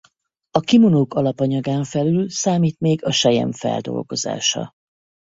A 0.51 0.59
kimonók 0.59 1.13
alapanyagán 1.13 1.83
felül 1.83 2.29
számít 2.29 2.79
még 2.79 3.03
a 3.05 3.11
selyem 3.11 3.51
feldolgozása. 3.51 4.71